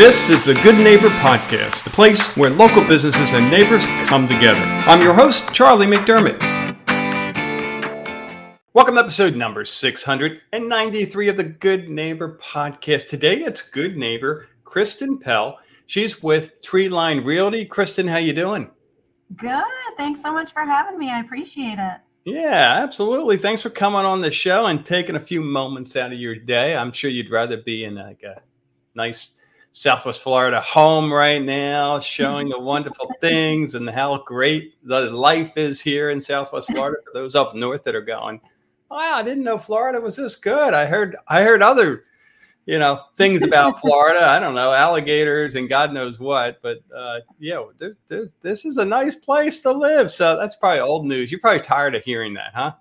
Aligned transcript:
This 0.00 0.30
is 0.30 0.46
the 0.46 0.54
Good 0.54 0.78
Neighbor 0.78 1.10
Podcast, 1.10 1.84
the 1.84 1.90
place 1.90 2.34
where 2.34 2.48
local 2.48 2.82
businesses 2.82 3.34
and 3.34 3.50
neighbors 3.50 3.84
come 4.06 4.26
together. 4.26 4.58
I'm 4.58 5.02
your 5.02 5.12
host, 5.12 5.52
Charlie 5.52 5.86
McDermott. 5.86 6.40
Welcome 8.72 8.94
to 8.94 9.02
episode 9.02 9.36
number 9.36 9.66
693 9.66 11.28
of 11.28 11.36
the 11.36 11.44
Good 11.44 11.90
Neighbor 11.90 12.38
Podcast. 12.42 13.10
Today 13.10 13.40
it's 13.42 13.60
Good 13.60 13.98
Neighbor 13.98 14.48
Kristen 14.64 15.18
Pell. 15.18 15.58
She's 15.86 16.22
with 16.22 16.62
Treeline 16.62 17.22
Realty. 17.22 17.66
Kristen, 17.66 18.06
how 18.06 18.16
you 18.16 18.32
doing? 18.32 18.70
Good. 19.36 19.62
Thanks 19.98 20.22
so 20.22 20.32
much 20.32 20.54
for 20.54 20.64
having 20.64 20.98
me. 20.98 21.10
I 21.10 21.20
appreciate 21.20 21.78
it. 21.78 21.98
Yeah, 22.24 22.78
absolutely. 22.82 23.36
Thanks 23.36 23.60
for 23.60 23.68
coming 23.68 24.06
on 24.06 24.22
the 24.22 24.30
show 24.30 24.64
and 24.64 24.82
taking 24.82 25.16
a 25.16 25.20
few 25.20 25.42
moments 25.42 25.94
out 25.94 26.10
of 26.10 26.18
your 26.18 26.36
day. 26.36 26.74
I'm 26.74 26.90
sure 26.90 27.10
you'd 27.10 27.30
rather 27.30 27.58
be 27.58 27.84
in 27.84 27.96
like 27.96 28.22
a 28.22 28.40
nice 28.94 29.36
Southwest 29.72 30.22
Florida 30.22 30.60
home 30.60 31.12
right 31.12 31.42
now, 31.42 32.00
showing 32.00 32.48
the 32.50 32.58
wonderful 32.58 33.10
things 33.20 33.74
and 33.74 33.88
how 33.88 34.18
great 34.18 34.74
the 34.82 35.10
life 35.10 35.56
is 35.56 35.80
here 35.80 36.10
in 36.10 36.20
Southwest 36.20 36.70
Florida 36.72 36.98
for 37.04 37.18
those 37.18 37.34
up 37.34 37.54
north 37.54 37.84
that 37.84 37.94
are 37.94 38.00
going. 38.00 38.40
Wow, 38.90 39.14
I 39.14 39.22
didn't 39.22 39.44
know 39.44 39.58
Florida 39.58 40.00
was 40.00 40.16
this 40.16 40.34
good. 40.34 40.74
I 40.74 40.86
heard 40.86 41.16
I 41.28 41.42
heard 41.42 41.62
other, 41.62 42.02
you 42.66 42.80
know, 42.80 43.00
things 43.16 43.42
about 43.42 43.80
Florida. 43.80 44.26
I 44.26 44.40
don't 44.40 44.54
know 44.54 44.72
alligators 44.72 45.54
and 45.54 45.68
God 45.68 45.92
knows 45.92 46.18
what, 46.18 46.60
but 46.60 46.78
uh, 46.94 47.20
yeah, 47.38 47.62
there, 47.78 47.94
this 48.42 48.64
is 48.64 48.78
a 48.78 48.84
nice 48.84 49.14
place 49.14 49.60
to 49.60 49.70
live. 49.70 50.10
So 50.10 50.36
that's 50.36 50.56
probably 50.56 50.80
old 50.80 51.06
news. 51.06 51.30
You're 51.30 51.40
probably 51.40 51.60
tired 51.60 51.94
of 51.94 52.02
hearing 52.02 52.34
that, 52.34 52.52
huh? 52.52 52.72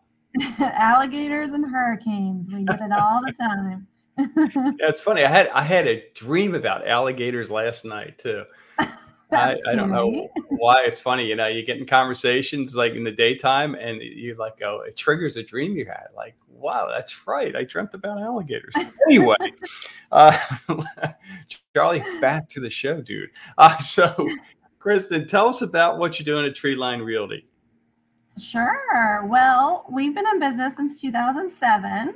alligators 0.60 1.52
and 1.52 1.66
hurricanes. 1.66 2.50
We 2.52 2.64
get 2.64 2.82
it 2.82 2.92
all 2.92 3.22
the 3.24 3.34
time 3.34 3.88
yeah, 4.20 4.88
it's 4.88 5.02
funny. 5.02 5.24
I 5.24 5.30
had 5.30 5.50
I 5.50 5.62
had 5.62 5.88
a 5.88 6.04
dream 6.14 6.56
about 6.56 6.88
alligators 6.88 7.50
last 7.50 7.86
night 7.86 8.18
too. 8.18 8.44
I, 9.32 9.56
I, 9.68 9.76
don't 9.76 9.92
know 9.92 10.28
why 10.50 10.86
it's 10.86 11.00
funny. 11.00 11.28
You 11.28 11.36
know, 11.36 11.46
you 11.46 11.64
get 11.64 11.78
in 11.78 11.86
conversations 11.86 12.76
like 12.76 12.94
in 12.94 13.04
the 13.04 13.12
daytime, 13.12 13.76
and 13.76 14.02
you 14.02 14.36
like 14.36 14.60
go, 14.60 14.82
it 14.82 14.98
triggers 14.98 15.38
a 15.38 15.44
dream 15.44 15.76
you 15.76 15.86
had. 15.86 16.08
Like, 16.16 16.36
wow, 16.48 16.88
that's 16.90 17.28
right. 17.28 17.56
I 17.56 17.64
dreamt 17.64 17.94
about 17.94 18.20
alligators. 18.20 18.74
Anyway, 19.06 19.36
uh, 20.12 20.36
Charlie, 21.76 22.04
back 22.22 22.50
to 22.50 22.60
the 22.60 22.72
show, 22.72 23.02
dude. 23.02 23.30
Uh, 23.58 23.78
so, 23.78 24.28
Kristen, 24.80 25.28
tell 25.28 25.48
us 25.48 25.62
about 25.62 26.00
what 26.00 26.20
you're 26.20 26.26
doing 26.26 26.50
at 26.50 26.56
Treeline 26.56 27.06
Realty. 27.06 27.46
Sure. 28.40 29.26
Well, 29.28 29.86
we've 29.92 30.16
been 30.16 30.26
in 30.28 30.40
business 30.40 30.76
since 30.76 31.00
2007. 31.02 32.16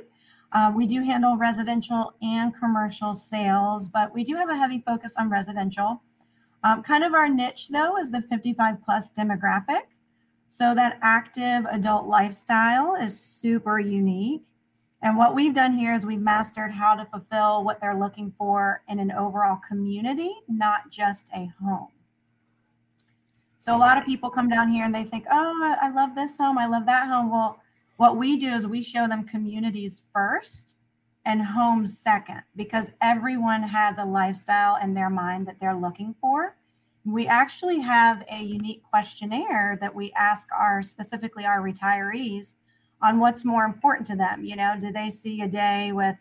Uh, 0.54 0.70
we 0.74 0.86
do 0.86 1.02
handle 1.02 1.36
residential 1.36 2.14
and 2.22 2.54
commercial 2.54 3.12
sales, 3.12 3.88
but 3.88 4.14
we 4.14 4.22
do 4.22 4.36
have 4.36 4.48
a 4.48 4.56
heavy 4.56 4.82
focus 4.86 5.16
on 5.18 5.28
residential. 5.28 6.00
Um, 6.62 6.82
kind 6.82 7.02
of 7.02 7.12
our 7.12 7.28
niche, 7.28 7.68
though, 7.68 7.98
is 7.98 8.12
the 8.12 8.22
55 8.22 8.76
plus 8.84 9.10
demographic. 9.10 9.82
So 10.46 10.72
that 10.76 10.98
active 11.02 11.66
adult 11.70 12.06
lifestyle 12.06 12.94
is 12.94 13.18
super 13.18 13.80
unique. 13.80 14.44
And 15.02 15.18
what 15.18 15.34
we've 15.34 15.52
done 15.52 15.76
here 15.76 15.92
is 15.92 16.06
we've 16.06 16.20
mastered 16.20 16.70
how 16.70 16.94
to 16.94 17.04
fulfill 17.06 17.64
what 17.64 17.80
they're 17.80 17.98
looking 17.98 18.32
for 18.38 18.82
in 18.88 19.00
an 19.00 19.10
overall 19.10 19.58
community, 19.68 20.32
not 20.48 20.88
just 20.90 21.30
a 21.34 21.50
home. 21.60 21.88
So 23.58 23.76
a 23.76 23.78
lot 23.78 23.98
of 23.98 24.06
people 24.06 24.30
come 24.30 24.48
down 24.48 24.70
here 24.70 24.84
and 24.84 24.94
they 24.94 25.04
think, 25.04 25.26
oh, 25.30 25.76
I 25.82 25.90
love 25.90 26.14
this 26.14 26.38
home, 26.38 26.58
I 26.58 26.66
love 26.66 26.86
that 26.86 27.08
home. 27.08 27.30
Well, 27.30 27.58
what 27.96 28.16
we 28.16 28.36
do 28.36 28.48
is 28.48 28.66
we 28.66 28.82
show 28.82 29.06
them 29.06 29.24
communities 29.24 30.04
first 30.12 30.76
and 31.24 31.42
homes 31.42 31.98
second 31.98 32.42
because 32.56 32.90
everyone 33.00 33.62
has 33.62 33.98
a 33.98 34.04
lifestyle 34.04 34.76
in 34.82 34.94
their 34.94 35.10
mind 35.10 35.46
that 35.46 35.56
they're 35.60 35.76
looking 35.76 36.14
for. 36.20 36.56
We 37.04 37.26
actually 37.26 37.80
have 37.80 38.24
a 38.30 38.42
unique 38.42 38.82
questionnaire 38.82 39.78
that 39.80 39.94
we 39.94 40.12
ask 40.12 40.48
our 40.52 40.82
specifically 40.82 41.44
our 41.44 41.60
retirees 41.60 42.56
on 43.02 43.20
what's 43.20 43.44
more 43.44 43.64
important 43.64 44.06
to 44.08 44.16
them. 44.16 44.44
You 44.44 44.56
know, 44.56 44.74
do 44.80 44.90
they 44.90 45.10
see 45.10 45.42
a 45.42 45.48
day 45.48 45.92
with 45.92 46.16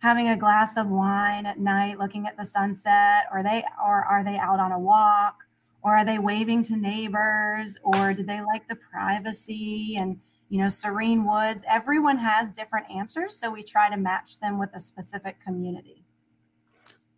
having 0.00 0.28
a 0.28 0.36
glass 0.36 0.76
of 0.76 0.88
wine 0.88 1.46
at 1.46 1.58
night 1.58 1.98
looking 1.98 2.26
at 2.26 2.36
the 2.36 2.44
sunset 2.46 3.24
or 3.32 3.42
they 3.42 3.64
or 3.82 4.04
are 4.04 4.22
they 4.22 4.36
out 4.36 4.60
on 4.60 4.72
a 4.72 4.78
walk 4.78 5.44
or 5.82 5.96
are 5.96 6.04
they 6.04 6.18
waving 6.18 6.62
to 6.62 6.76
neighbors 6.76 7.76
or 7.82 8.14
do 8.14 8.22
they 8.22 8.40
like 8.42 8.68
the 8.68 8.76
privacy 8.76 9.96
and 9.98 10.20
you 10.48 10.60
know, 10.60 10.68
serene 10.68 11.26
woods. 11.26 11.64
Everyone 11.68 12.16
has 12.16 12.50
different 12.50 12.86
answers. 12.90 13.36
So 13.36 13.50
we 13.50 13.62
try 13.62 13.90
to 13.90 13.96
match 13.96 14.40
them 14.40 14.58
with 14.58 14.70
a 14.74 14.80
specific 14.80 15.40
community. 15.42 16.04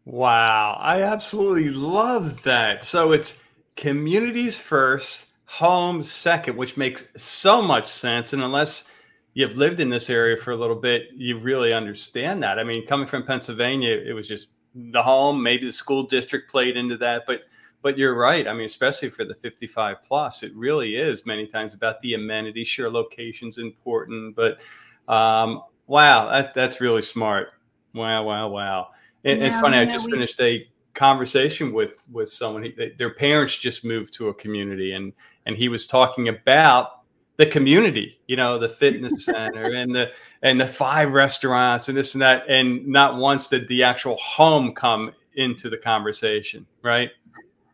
Wow. 0.04 0.78
I 0.80 1.02
absolutely 1.02 1.70
love 1.70 2.42
that. 2.42 2.84
So 2.84 3.12
it's 3.12 3.44
communities 3.76 4.58
first, 4.58 5.26
home 5.46 6.02
second, 6.02 6.56
which 6.56 6.76
makes 6.76 7.08
so 7.16 7.62
much 7.62 7.88
sense. 7.88 8.32
And 8.32 8.42
unless 8.42 8.90
you've 9.34 9.56
lived 9.56 9.80
in 9.80 9.90
this 9.90 10.10
area 10.10 10.36
for 10.36 10.50
a 10.50 10.56
little 10.56 10.76
bit, 10.76 11.08
you 11.14 11.38
really 11.38 11.72
understand 11.72 12.42
that. 12.42 12.58
I 12.58 12.64
mean, 12.64 12.86
coming 12.86 13.06
from 13.06 13.24
Pennsylvania, 13.24 13.96
it 13.96 14.12
was 14.12 14.26
just 14.26 14.48
the 14.74 15.02
home, 15.02 15.42
maybe 15.42 15.66
the 15.66 15.72
school 15.72 16.04
district 16.04 16.50
played 16.50 16.76
into 16.76 16.96
that, 16.98 17.24
but 17.26 17.42
but 17.82 17.98
you're 17.98 18.16
right. 18.16 18.46
I 18.46 18.52
mean, 18.52 18.66
especially 18.66 19.10
for 19.10 19.24
the 19.24 19.34
55 19.34 20.02
plus, 20.02 20.42
it 20.42 20.52
really 20.54 20.96
is 20.96 21.26
many 21.26 21.46
times 21.46 21.74
about 21.74 22.00
the 22.00 22.14
amenities. 22.14 22.68
Sure, 22.68 22.90
location's 22.90 23.58
important, 23.58 24.36
but 24.36 24.60
um, 25.08 25.62
wow, 25.86 26.30
that, 26.30 26.54
that's 26.54 26.80
really 26.80 27.02
smart. 27.02 27.52
Wow, 27.94 28.24
wow, 28.24 28.48
wow. 28.48 28.88
And, 29.24 29.40
yeah, 29.40 29.46
it's 29.46 29.60
funny. 29.60 29.76
I 29.76 29.84
just 29.84 30.06
we... 30.06 30.12
finished 30.12 30.40
a 30.40 30.68
conversation 30.94 31.72
with 31.72 31.98
with 32.10 32.28
someone. 32.28 32.64
He, 32.64 32.92
their 32.96 33.14
parents 33.14 33.56
just 33.56 33.84
moved 33.84 34.14
to 34.14 34.28
a 34.28 34.34
community, 34.34 34.92
and 34.92 35.12
and 35.46 35.56
he 35.56 35.68
was 35.68 35.86
talking 35.86 36.28
about 36.28 37.02
the 37.36 37.46
community. 37.46 38.20
You 38.26 38.36
know, 38.36 38.58
the 38.58 38.68
fitness 38.68 39.24
center 39.26 39.74
and 39.74 39.94
the 39.94 40.12
and 40.42 40.60
the 40.60 40.66
five 40.66 41.12
restaurants 41.12 41.88
and 41.88 41.96
this 41.96 42.14
and 42.14 42.22
that. 42.22 42.44
And 42.48 42.86
not 42.86 43.16
once 43.16 43.48
did 43.48 43.68
the 43.68 43.82
actual 43.82 44.16
home 44.16 44.72
come 44.72 45.12
into 45.34 45.68
the 45.68 45.78
conversation. 45.78 46.66
Right. 46.82 47.10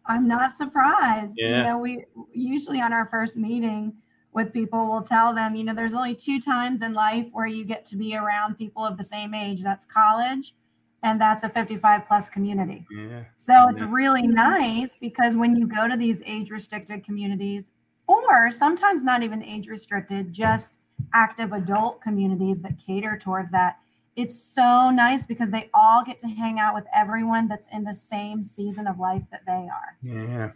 I'm 0.09 0.27
not 0.29 0.53
surprised. 0.53 1.35
Yeah. 1.37 1.59
You 1.59 1.63
know, 1.65 1.79
we 1.79 2.05
usually 2.33 2.81
on 2.81 2.93
our 2.93 3.07
first 3.07 3.37
meeting 3.37 3.93
with 4.33 4.53
people, 4.53 4.91
we'll 4.91 5.03
tell 5.03 5.35
them, 5.35 5.55
you 5.55 5.65
know, 5.65 5.75
there's 5.75 5.95
only 5.95 6.15
two 6.15 6.41
times 6.41 6.83
in 6.83 6.93
life 6.93 7.27
where 7.33 7.47
you 7.47 7.65
get 7.65 7.85
to 7.87 7.97
be 7.97 8.17
around 8.17 8.57
people 8.57 8.85
of 8.85 8.97
the 8.97 9.05
same 9.05 9.33
age. 9.35 9.63
That's 9.63 9.87
college 9.87 10.55
and 11.03 11.21
that's 11.21 11.45
a 11.45 11.49
55 11.49 12.07
plus 12.07 12.29
community. 12.29 12.87
Yeah. 12.91 13.25
So 13.37 13.69
it's 13.69 13.81
really 13.81 14.27
nice 14.27 14.97
because 15.01 15.37
when 15.37 15.55
you 15.57 15.67
go 15.67 15.89
to 15.89 15.97
these 15.97 16.23
age 16.27 16.51
restricted 16.51 17.05
communities, 17.05 17.71
or 18.09 18.51
sometimes 18.51 19.05
not 19.05 19.23
even 19.23 19.43
age 19.43 19.69
restricted, 19.69 20.33
just 20.33 20.79
active 21.15 21.53
adult 21.53 22.01
communities 22.01 22.63
that 22.63 22.79
cater 22.79 23.17
towards 23.17 23.51
that, 23.53 23.79
it's 24.17 24.39
so 24.39 24.91
nice 24.91 25.27
because 25.27 25.51
they 25.51 25.69
all 25.75 26.03
get 26.03 26.19
to 26.21 26.27
hang 26.27 26.59
out 26.59 26.75
with 26.75 26.85
everyone 26.95 27.49
that's 27.49 27.69
in 27.69 27.85
the 27.85 27.95
same 27.95 28.43
season 28.43 28.87
of 28.87 28.99
life 28.99 29.23
that 29.31 29.43
they 29.47 29.53
are. 29.53 29.97
Yeah. 30.03 30.53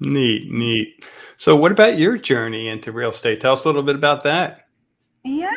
Neat, 0.00 0.50
neat. 0.50 1.04
So, 1.38 1.56
what 1.56 1.72
about 1.72 1.98
your 1.98 2.16
journey 2.16 2.68
into 2.68 2.92
real 2.92 3.10
estate? 3.10 3.40
Tell 3.40 3.54
us 3.54 3.64
a 3.64 3.68
little 3.68 3.82
bit 3.82 3.96
about 3.96 4.22
that. 4.24 4.68
Yeah. 5.24 5.50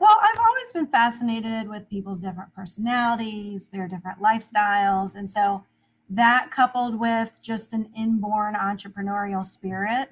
Well, 0.00 0.18
I've 0.20 0.38
always 0.40 0.72
been 0.72 0.86
fascinated 0.88 1.68
with 1.68 1.88
people's 1.88 2.20
different 2.20 2.54
personalities, 2.54 3.68
their 3.68 3.86
different 3.86 4.20
lifestyles. 4.20 5.14
And 5.16 5.28
so, 5.28 5.64
that 6.10 6.50
coupled 6.50 6.98
with 6.98 7.38
just 7.42 7.72
an 7.72 7.90
inborn 7.96 8.54
entrepreneurial 8.54 9.44
spirit 9.44 10.08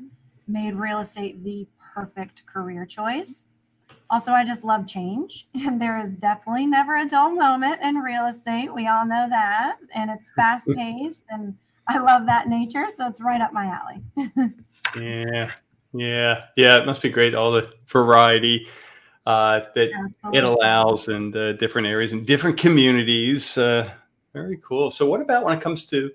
made 0.47 0.75
real 0.75 1.01
estate 1.01 1.43
the 1.43 1.67
perfect 1.95 2.47
career 2.47 2.85
choice. 2.85 3.47
Also, 4.09 4.33
I 4.33 4.45
just 4.45 4.65
love 4.65 4.87
change. 4.87 5.49
And 5.67 5.81
there 5.81 6.01
is 6.01 6.15
definitely 6.17 6.67
never 6.67 6.97
a 6.97 7.09
dull 7.09 7.31
moment 7.31 7.81
in 7.83 7.97
real 7.97 8.27
estate. 8.27 8.73
We 8.73 8.87
all 8.87 9.05
know 9.07 9.27
that. 9.29 9.79
And 9.95 10.11
it's 10.11 10.31
fast 10.37 10.69
paced. 10.75 11.25
and 11.31 11.57
I 11.89 11.99
love 11.99 12.27
that 12.27 12.49
nature. 12.49 12.87
So 12.89 13.07
it's 13.07 13.21
right 13.21 13.41
up 13.41 13.53
my 13.53 13.67
alley. 13.67 14.03
yeah. 15.01 15.51
Yeah. 15.93 16.45
Yeah. 16.57 16.79
It 16.79 16.87
must 16.87 17.03
be 17.03 17.11
great. 17.11 17.35
All 17.35 17.53
the 17.53 17.73
variety 17.89 18.69
uh, 19.27 19.61
that 19.75 19.91
Absolutely. 19.93 20.39
it 20.39 20.45
allows 20.45 21.09
and 21.09 21.37
uh, 21.37 21.53
different 21.55 21.89
areas 21.89 22.13
and 22.13 22.25
different 22.27 22.57
communities. 22.57 23.59
Uh, 23.59 23.91
very 24.33 24.59
cool. 24.63 24.91
So, 24.91 25.07
what 25.07 25.21
about 25.21 25.45
when 25.45 25.57
it 25.57 25.61
comes 25.61 25.87
to 25.87 26.11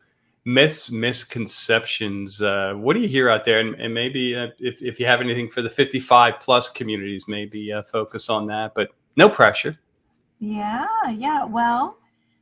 myths, 0.45 0.91
misconceptions. 0.91 2.41
Uh, 2.41 2.73
what 2.75 2.95
do 2.95 3.01
you 3.01 3.07
hear 3.07 3.29
out 3.29 3.45
there? 3.45 3.59
And, 3.59 3.75
and 3.75 3.93
maybe 3.93 4.35
uh, 4.35 4.47
if, 4.59 4.81
if 4.81 4.99
you 4.99 5.05
have 5.05 5.21
anything 5.21 5.49
for 5.49 5.61
the 5.61 5.69
55 5.69 6.39
plus 6.39 6.69
communities, 6.69 7.27
maybe 7.27 7.71
uh, 7.71 7.83
focus 7.83 8.29
on 8.29 8.47
that, 8.47 8.73
but 8.75 8.89
no 9.15 9.29
pressure. 9.29 9.73
Yeah, 10.39 10.87
yeah. 11.15 11.45
Well, 11.45 11.97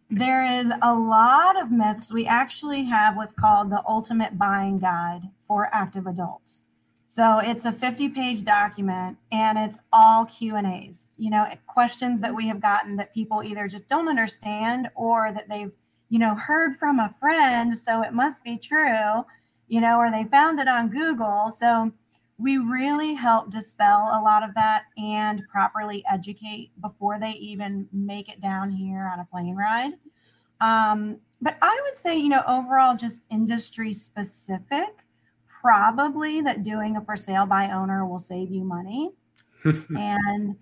there 0.09 0.43
is 0.59 0.71
a 0.81 0.93
lot 0.93 1.61
of 1.61 1.71
myths. 1.71 2.13
We 2.13 2.25
actually 2.25 2.83
have 2.85 3.15
what's 3.15 3.33
called 3.33 3.69
the 3.69 3.83
ultimate 3.87 4.37
buying 4.37 4.79
guide 4.79 5.21
for 5.45 5.69
active 5.73 6.07
adults. 6.07 6.63
So 7.07 7.39
it's 7.39 7.65
a 7.65 7.71
50 7.71 8.09
page 8.09 8.43
document 8.43 9.17
and 9.31 9.57
it's 9.57 9.81
all 9.91 10.25
Q 10.25 10.57
and 10.57 10.67
A's, 10.67 11.11
you 11.17 11.31
know, 11.31 11.47
questions 11.67 12.21
that 12.21 12.35
we 12.35 12.47
have 12.47 12.61
gotten 12.61 12.95
that 12.97 13.13
people 13.15 13.41
either 13.43 13.67
just 13.67 13.89
don't 13.89 14.07
understand 14.07 14.89
or 14.93 15.31
that 15.33 15.49
they've 15.49 15.71
you 16.09 16.19
know, 16.19 16.35
heard 16.35 16.77
from 16.77 16.99
a 16.99 17.13
friend, 17.19 17.77
so 17.77 18.01
it 18.01 18.13
must 18.13 18.43
be 18.43 18.57
true, 18.57 19.23
you 19.67 19.79
know, 19.79 19.97
or 19.97 20.11
they 20.11 20.25
found 20.25 20.59
it 20.59 20.67
on 20.67 20.89
Google. 20.89 21.51
So 21.51 21.91
we 22.39 22.57
really 22.57 23.13
help 23.13 23.51
dispel 23.51 24.09
a 24.13 24.21
lot 24.23 24.43
of 24.43 24.55
that 24.55 24.85
and 24.97 25.43
properly 25.51 26.03
educate 26.11 26.71
before 26.81 27.19
they 27.19 27.31
even 27.31 27.87
make 27.91 28.29
it 28.29 28.41
down 28.41 28.71
here 28.71 29.09
on 29.13 29.19
a 29.19 29.25
plane 29.25 29.55
ride. 29.55 29.93
Um, 30.61 31.17
but 31.41 31.57
I 31.61 31.79
would 31.83 31.95
say, 31.95 32.17
you 32.17 32.29
know, 32.29 32.43
overall, 32.47 32.95
just 32.95 33.23
industry 33.29 33.93
specific, 33.93 35.03
probably 35.61 36.41
that 36.41 36.63
doing 36.63 36.97
a 36.97 37.01
for 37.01 37.15
sale 37.15 37.45
by 37.45 37.71
owner 37.71 38.05
will 38.05 38.19
save 38.19 38.51
you 38.51 38.63
money. 38.63 39.11
and 39.63 40.55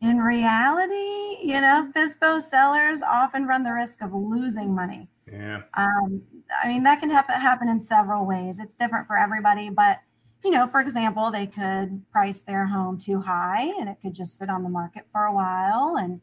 in 0.00 0.18
reality, 0.18 1.36
you 1.42 1.60
know, 1.60 1.90
FSBO 1.94 2.40
sellers 2.40 3.02
often 3.02 3.46
run 3.46 3.62
the 3.62 3.72
risk 3.72 4.02
of 4.02 4.14
losing 4.14 4.74
money. 4.74 5.08
Yeah. 5.30 5.62
Um, 5.74 6.22
I 6.62 6.68
mean, 6.68 6.82
that 6.84 7.00
can 7.00 7.10
happen, 7.10 7.34
happen 7.34 7.68
in 7.68 7.78
several 7.78 8.26
ways. 8.26 8.58
It's 8.58 8.74
different 8.74 9.06
for 9.06 9.16
everybody, 9.16 9.68
but 9.68 10.00
you 10.42 10.50
know, 10.50 10.66
for 10.66 10.80
example, 10.80 11.30
they 11.30 11.46
could 11.46 12.02
price 12.10 12.42
their 12.42 12.66
home 12.66 12.96
too 12.96 13.20
high 13.20 13.72
and 13.78 13.88
it 13.88 13.98
could 14.00 14.14
just 14.14 14.38
sit 14.38 14.48
on 14.48 14.62
the 14.62 14.70
market 14.70 15.04
for 15.12 15.24
a 15.24 15.34
while. 15.34 15.96
And, 15.98 16.20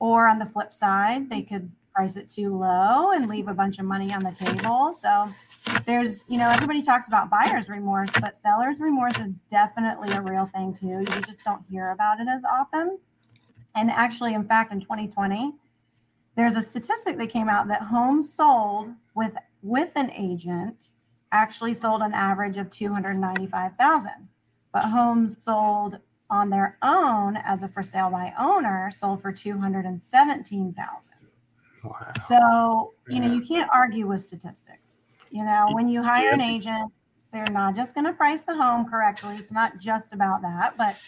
or 0.00 0.26
on 0.26 0.38
the 0.38 0.46
flip 0.46 0.72
side, 0.72 1.30
they 1.30 1.42
could 1.42 1.70
price 1.94 2.16
it 2.16 2.28
too 2.28 2.54
low 2.54 3.12
and 3.12 3.28
leave 3.28 3.48
a 3.48 3.54
bunch 3.54 3.78
of 3.78 3.84
money 3.84 4.12
on 4.12 4.24
the 4.24 4.32
table. 4.32 4.92
So 4.92 5.32
there's, 5.86 6.24
you 6.28 6.38
know, 6.38 6.48
everybody 6.48 6.82
talks 6.82 7.06
about 7.06 7.30
buyer's 7.30 7.68
remorse, 7.68 8.10
but 8.20 8.36
seller's 8.36 8.80
remorse 8.80 9.18
is 9.18 9.30
definitely 9.48 10.12
a 10.12 10.22
real 10.22 10.46
thing 10.46 10.74
too. 10.74 10.86
You 10.86 11.20
just 11.24 11.44
don't 11.44 11.62
hear 11.70 11.92
about 11.92 12.18
it 12.18 12.26
as 12.28 12.42
often. 12.44 12.98
And 13.74 13.90
actually, 13.90 14.34
in 14.34 14.44
fact, 14.44 14.72
in 14.72 14.80
2020, 14.80 15.54
there's 16.36 16.56
a 16.56 16.60
statistic 16.60 17.18
that 17.18 17.28
came 17.28 17.48
out 17.48 17.68
that 17.68 17.82
homes 17.82 18.32
sold 18.32 18.90
with 19.14 19.32
with 19.62 19.90
an 19.94 20.10
agent 20.10 20.90
actually 21.30 21.72
sold 21.72 22.02
an 22.02 22.12
average 22.12 22.58
of 22.58 22.68
295,000, 22.70 24.12
but 24.72 24.82
homes 24.82 25.42
sold 25.42 25.98
on 26.30 26.50
their 26.50 26.78
own 26.82 27.36
as 27.38 27.62
a 27.62 27.68
for 27.68 27.82
sale 27.82 28.10
by 28.10 28.32
owner 28.38 28.90
sold 28.90 29.20
for 29.22 29.32
217,000. 29.32 31.14
Wow. 31.84 32.12
So, 32.26 32.94
you 33.08 33.20
know, 33.20 33.32
you 33.32 33.40
can't 33.40 33.68
argue 33.72 34.06
with 34.06 34.20
statistics. 34.20 35.04
You 35.30 35.44
know, 35.44 35.68
when 35.72 35.88
you 35.88 36.02
hire 36.02 36.30
an 36.30 36.40
agent, 36.40 36.92
they're 37.32 37.44
not 37.50 37.74
just 37.74 37.94
going 37.94 38.06
to 38.06 38.12
price 38.12 38.44
the 38.44 38.54
home 38.54 38.88
correctly. 38.88 39.36
It's 39.36 39.52
not 39.52 39.78
just 39.78 40.12
about 40.12 40.42
that, 40.42 40.76
but 40.76 41.00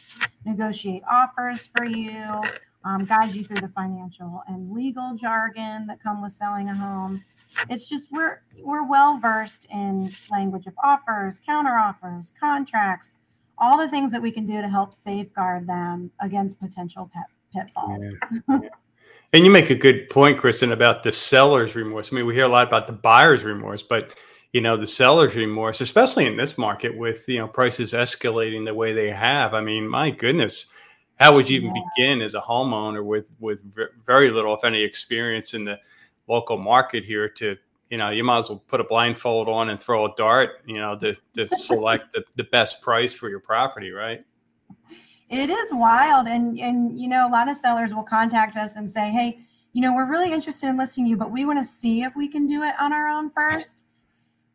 negotiate 0.44 1.02
offers 1.10 1.68
for 1.76 1.84
you, 1.84 2.42
um, 2.84 3.04
guide 3.04 3.34
you 3.34 3.44
through 3.44 3.60
the 3.60 3.68
financial 3.68 4.42
and 4.48 4.72
legal 4.72 5.14
jargon 5.14 5.86
that 5.86 6.02
come 6.02 6.22
with 6.22 6.32
selling 6.32 6.68
a 6.68 6.74
home 6.74 7.22
it's 7.68 7.88
just 7.88 8.08
we're 8.10 8.40
we're 8.62 8.84
well 8.84 9.18
versed 9.18 9.66
in 9.70 10.10
language 10.30 10.66
of 10.66 10.74
offers, 10.82 11.40
counter 11.44 11.76
offers, 11.76 12.32
contracts, 12.38 13.18
all 13.58 13.78
the 13.78 13.88
things 13.88 14.10
that 14.10 14.20
we 14.20 14.30
can 14.30 14.46
do 14.46 14.60
to 14.60 14.68
help 14.68 14.94
safeguard 14.94 15.66
them 15.66 16.10
against 16.20 16.60
potential 16.60 17.10
pet, 17.12 17.24
pitfalls. 17.54 18.04
Yeah. 18.30 18.58
Yeah. 18.62 18.68
and 19.32 19.44
you 19.44 19.50
make 19.50 19.70
a 19.70 19.74
good 19.74 20.10
point, 20.10 20.38
Kristen, 20.38 20.72
about 20.72 21.02
the 21.02 21.12
seller's 21.12 21.74
remorse. 21.74 22.12
I 22.12 22.16
mean, 22.16 22.26
we 22.26 22.34
hear 22.34 22.44
a 22.44 22.48
lot 22.48 22.66
about 22.66 22.86
the 22.86 22.92
buyer's 22.92 23.44
remorse, 23.44 23.82
but 23.82 24.14
you 24.54 24.60
know, 24.60 24.76
the 24.76 24.86
seller's 24.86 25.34
remorse, 25.34 25.80
especially 25.80 26.26
in 26.26 26.36
this 26.36 26.56
market 26.56 26.96
with 26.96 27.28
you 27.28 27.40
know 27.40 27.48
prices 27.48 27.92
escalating 27.92 28.64
the 28.64 28.72
way 28.72 28.92
they 28.92 29.10
have. 29.10 29.52
I 29.52 29.60
mean, 29.60 29.86
my 29.88 30.10
goodness, 30.10 30.68
how 31.16 31.34
would 31.34 31.50
you 31.50 31.58
even 31.58 31.74
yeah. 31.74 31.82
begin 31.96 32.22
as 32.22 32.34
a 32.34 32.40
homeowner 32.40 33.04
with 33.04 33.32
with 33.40 33.62
very 34.06 34.30
little, 34.30 34.54
if 34.54 34.62
any, 34.62 34.82
experience 34.82 35.54
in 35.54 35.64
the 35.64 35.80
local 36.28 36.56
market 36.56 37.04
here 37.04 37.28
to 37.30 37.56
you 37.90 37.98
know 37.98 38.10
you 38.10 38.22
might 38.22 38.38
as 38.38 38.48
well 38.48 38.62
put 38.68 38.80
a 38.80 38.84
blindfold 38.84 39.48
on 39.48 39.70
and 39.70 39.80
throw 39.80 40.06
a 40.06 40.14
dart 40.16 40.62
you 40.64 40.78
know 40.78 40.96
to, 40.98 41.14
to 41.34 41.48
select 41.56 42.12
the, 42.12 42.24
the 42.36 42.44
best 42.44 42.80
price 42.80 43.12
for 43.12 43.28
your 43.28 43.40
property 43.40 43.90
right 43.90 44.24
it 45.28 45.50
is 45.50 45.68
wild 45.70 46.26
and 46.26 46.58
and 46.58 46.98
you 46.98 47.08
know 47.08 47.28
a 47.28 47.30
lot 47.30 47.46
of 47.46 47.54
sellers 47.54 47.92
will 47.92 48.02
contact 48.02 48.56
us 48.56 48.76
and 48.76 48.88
say 48.88 49.10
hey 49.10 49.38
you 49.74 49.82
know 49.82 49.94
we're 49.94 50.10
really 50.10 50.32
interested 50.32 50.66
in 50.66 50.78
listing 50.78 51.04
you 51.04 51.14
but 51.14 51.30
we 51.30 51.44
want 51.44 51.58
to 51.58 51.62
see 51.62 52.02
if 52.02 52.16
we 52.16 52.26
can 52.26 52.46
do 52.46 52.62
it 52.62 52.74
on 52.80 52.90
our 52.90 53.06
own 53.06 53.30
first 53.30 53.84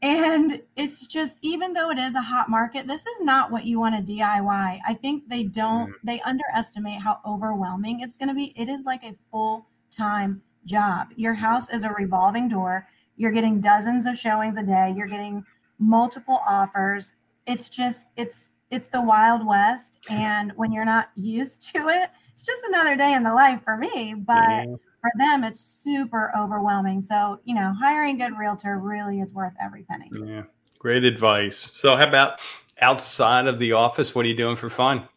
and 0.01 0.61
it's 0.77 1.05
just 1.07 1.37
even 1.41 1.73
though 1.73 1.89
it 1.91 1.97
is 1.97 2.15
a 2.15 2.21
hot 2.21 2.49
market 2.49 2.87
this 2.87 3.05
is 3.05 3.21
not 3.21 3.51
what 3.51 3.65
you 3.65 3.79
want 3.79 3.93
to 3.93 4.13
diy 4.13 4.79
i 4.87 4.93
think 4.93 5.27
they 5.27 5.43
don't 5.43 5.91
they 6.03 6.21
underestimate 6.21 7.01
how 7.01 7.19
overwhelming 7.25 7.99
it's 7.99 8.15
going 8.15 8.29
to 8.29 8.35
be 8.35 8.53
it 8.55 8.69
is 8.69 8.85
like 8.85 9.03
a 9.03 9.13
full 9.29 9.65
time 9.89 10.41
job. 10.65 11.07
Your 11.15 11.33
house 11.33 11.69
is 11.73 11.83
a 11.83 11.89
revolving 11.89 12.47
door. 12.47 12.87
You're 13.17 13.31
getting 13.31 13.59
dozens 13.59 14.05
of 14.05 14.17
showings 14.17 14.57
a 14.57 14.63
day. 14.63 14.93
You're 14.95 15.07
getting 15.07 15.43
multiple 15.79 16.39
offers. 16.47 17.13
It's 17.45 17.69
just 17.69 18.09
it's 18.15 18.51
it's 18.69 18.87
the 18.87 19.01
wild 19.01 19.45
west 19.45 19.99
and 20.09 20.51
when 20.55 20.71
you're 20.71 20.85
not 20.85 21.09
used 21.15 21.73
to 21.73 21.87
it, 21.89 22.09
it's 22.31 22.43
just 22.43 22.63
another 22.65 22.95
day 22.95 23.13
in 23.13 23.23
the 23.23 23.33
life 23.33 23.61
for 23.63 23.75
me, 23.75 24.13
but 24.13 24.35
yeah. 24.35 24.75
For 25.01 25.11
them 25.17 25.43
it's 25.43 25.59
super 25.59 26.31
overwhelming. 26.37 27.01
So, 27.01 27.39
you 27.43 27.55
know, 27.55 27.73
hiring 27.79 28.21
a 28.21 28.29
good 28.29 28.37
realtor 28.37 28.77
really 28.79 29.19
is 29.19 29.33
worth 29.33 29.53
every 29.61 29.83
penny. 29.83 30.11
Yeah. 30.11 30.43
Great 30.79 31.03
advice. 31.03 31.73
So, 31.75 31.95
how 31.97 32.07
about 32.07 32.41
outside 32.81 33.47
of 33.47 33.59
the 33.59 33.73
office? 33.73 34.15
What 34.15 34.25
are 34.25 34.29
you 34.29 34.35
doing 34.35 34.55
for 34.55 34.69
fun? 34.69 35.07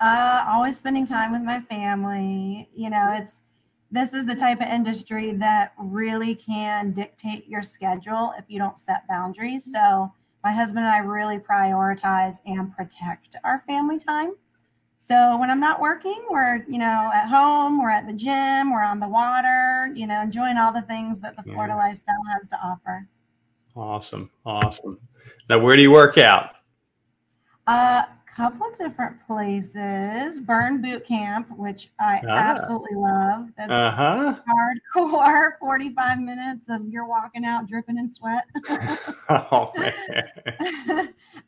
Uh, 0.00 0.44
always 0.48 0.76
spending 0.76 1.06
time 1.06 1.32
with 1.32 1.42
my 1.42 1.60
family. 1.60 2.68
You 2.74 2.90
know, 2.90 3.14
it's 3.16 3.42
this 3.90 4.12
is 4.12 4.26
the 4.26 4.34
type 4.34 4.60
of 4.60 4.66
industry 4.66 5.32
that 5.34 5.72
really 5.78 6.34
can 6.34 6.92
dictate 6.92 7.46
your 7.46 7.62
schedule 7.62 8.34
if 8.36 8.44
you 8.48 8.58
don't 8.58 8.78
set 8.78 9.06
boundaries. 9.08 9.70
So, 9.72 10.12
my 10.42 10.52
husband 10.52 10.84
and 10.84 10.94
I 10.94 10.98
really 10.98 11.38
prioritize 11.38 12.40
and 12.44 12.74
protect 12.74 13.36
our 13.44 13.60
family 13.60 13.98
time. 13.98 14.34
So, 14.96 15.36
when 15.38 15.50
I'm 15.50 15.60
not 15.60 15.80
working, 15.80 16.24
we're, 16.30 16.64
you 16.66 16.78
know, 16.78 17.10
at 17.14 17.28
home, 17.28 17.80
we're 17.82 17.90
at 17.90 18.06
the 18.06 18.12
gym, 18.12 18.72
we're 18.72 18.82
on 18.82 19.00
the 19.00 19.08
water, 19.08 19.90
you 19.94 20.06
know, 20.06 20.22
enjoying 20.22 20.56
all 20.56 20.72
the 20.72 20.82
things 20.82 21.20
that 21.20 21.36
the 21.36 21.42
Florida 21.42 21.76
lifestyle 21.76 22.14
has 22.32 22.48
to 22.48 22.58
offer. 22.64 23.06
Awesome. 23.76 24.30
Awesome. 24.46 24.98
Now, 25.50 25.58
where 25.58 25.76
do 25.76 25.82
you 25.82 25.90
work 25.90 26.16
out? 26.16 26.50
Uh, 27.66 28.04
couple 28.34 28.66
different 28.76 29.24
places. 29.26 30.40
Burn 30.40 30.82
Boot 30.82 31.04
Camp, 31.04 31.48
which 31.56 31.90
I 32.00 32.20
ah. 32.28 32.30
absolutely 32.30 32.96
love. 32.96 33.48
That's 33.56 33.70
uh-huh. 33.70 34.36
hardcore. 34.96 35.52
Forty-five 35.60 36.18
minutes 36.18 36.68
of 36.68 36.86
you're 36.88 37.06
walking 37.06 37.44
out 37.44 37.66
dripping 37.66 37.98
in 37.98 38.10
sweat. 38.10 38.44
oh 39.28 39.72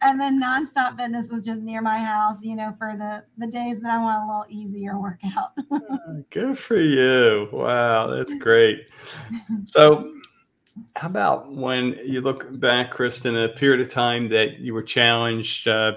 and 0.02 0.20
then 0.20 0.40
nonstop 0.40 0.96
fitness, 0.96 1.28
which 1.30 1.48
is 1.48 1.62
near 1.62 1.82
my 1.82 1.98
house. 1.98 2.42
You 2.42 2.56
know, 2.56 2.74
for 2.78 2.94
the 2.96 3.24
the 3.38 3.50
days 3.50 3.80
that 3.80 3.90
I 3.90 3.98
want 3.98 4.24
a 4.24 4.26
little 4.26 4.46
easier 4.48 4.98
workout. 4.98 5.52
Good 6.30 6.58
for 6.58 6.80
you! 6.80 7.48
Wow, 7.52 8.08
that's 8.08 8.34
great. 8.34 8.86
So. 9.66 10.12
How 10.94 11.08
about 11.08 11.50
when 11.50 11.98
you 12.04 12.20
look 12.20 12.60
back, 12.60 12.90
Kristen, 12.90 13.34
a 13.34 13.48
period 13.48 13.80
of 13.80 13.90
time 13.90 14.28
that 14.28 14.58
you 14.58 14.74
were 14.74 14.82
challenged 14.82 15.66
uh, 15.66 15.92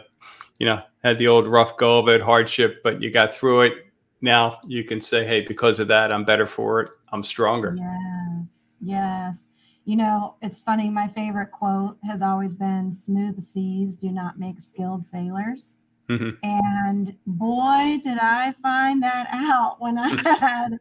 you 0.60 0.68
know, 0.68 0.82
had 1.04 1.18
the 1.18 1.28
old 1.28 1.48
rough 1.48 1.78
go 1.78 2.00
of 2.00 2.10
it, 2.10 2.22
hardship, 2.22 2.82
but 2.84 3.02
you 3.02 3.10
got 3.12 3.34
through 3.34 3.62
it. 3.62 3.74
Now 4.22 4.60
you 4.68 4.84
can 4.84 5.00
say, 5.00 5.26
hey, 5.26 5.42
because 5.42 5.80
of 5.80 5.88
that, 5.88 6.14
I'm 6.14 6.26
better 6.26 6.46
for 6.46 6.82
it. 6.82 6.92
I'm 7.12 7.24
stronger. 7.24 7.76
Yes. 7.78 8.50
Yes. 8.82 9.50
You 9.86 9.96
know, 9.96 10.36
it's 10.42 10.60
funny. 10.60 10.90
My 10.90 11.08
favorite 11.08 11.52
quote 11.52 11.98
has 12.04 12.22
always 12.22 12.54
been 12.54 12.92
smooth 12.92 13.42
seas 13.42 13.96
do 13.96 14.12
not 14.12 14.38
make 14.38 14.60
skilled 14.62 15.06
sailors. 15.06 15.80
Mm-hmm. 16.10 16.32
And 16.44 17.16
boy, 17.26 18.00
did 18.04 18.18
I 18.20 18.54
find 18.62 19.02
that 19.02 19.28
out 19.32 19.78
when 19.80 19.98
I 19.98 20.10
had 20.40 20.80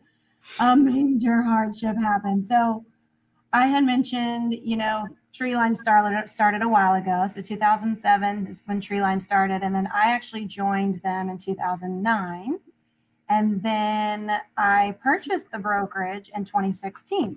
a 0.59 0.77
major 0.77 1.43
hardship 1.43 1.97
happen. 1.97 2.41
So 2.43 2.85
I 3.53 3.67
had 3.67 3.85
mentioned, 3.85 4.55
you 4.63 4.77
know, 4.77 5.07
Treeline 5.39 5.77
started 5.77 6.29
started 6.29 6.63
a 6.63 6.69
while 6.69 6.95
ago. 6.95 7.27
So 7.29 7.41
2007 7.41 8.47
is 8.49 8.63
when 8.67 8.81
Treeline 8.81 9.23
started, 9.23 9.63
and 9.63 9.75
then 9.75 9.87
I 9.87 10.11
actually 10.11 10.47
joined 10.47 10.97
them 11.03 11.29
in 11.29 11.39
2009, 11.39 12.59
and 13.29 13.63
then 13.63 14.41
I 14.57 14.97
purchased 15.01 15.53
the 15.53 15.59
brokerage 15.59 16.31
in 16.35 16.45
2016. 16.45 17.37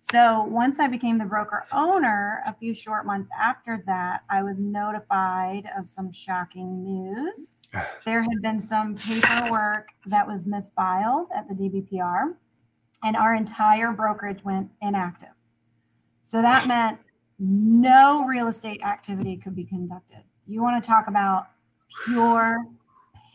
So 0.00 0.42
once 0.44 0.80
I 0.80 0.88
became 0.88 1.18
the 1.18 1.24
broker 1.24 1.64
owner, 1.72 2.42
a 2.46 2.54
few 2.54 2.74
short 2.74 3.06
months 3.06 3.28
after 3.40 3.82
that, 3.86 4.22
I 4.28 4.42
was 4.42 4.58
notified 4.58 5.68
of 5.78 5.88
some 5.88 6.10
shocking 6.12 6.82
news. 6.82 7.56
There 8.04 8.22
had 8.22 8.40
been 8.40 8.60
some 8.60 8.94
paperwork 8.96 9.88
that 10.06 10.26
was 10.26 10.46
misfiled 10.46 11.26
at 11.34 11.48
the 11.48 11.54
DBPR, 11.54 12.34
and 13.04 13.16
our 13.16 13.34
entire 13.34 13.92
brokerage 13.92 14.42
went 14.44 14.70
inactive. 14.80 15.34
So 16.22 16.40
that 16.40 16.66
meant 16.66 16.98
no 17.38 18.24
real 18.24 18.48
estate 18.48 18.82
activity 18.82 19.36
could 19.36 19.54
be 19.54 19.64
conducted. 19.64 20.22
You 20.46 20.62
want 20.62 20.82
to 20.82 20.86
talk 20.86 21.08
about 21.08 21.48
pure 22.04 22.66